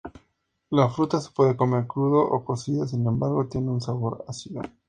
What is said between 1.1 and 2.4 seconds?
se puede comer crudo